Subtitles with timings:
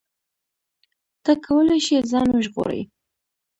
[1.23, 2.81] ته کولی شې ځان وژغورې.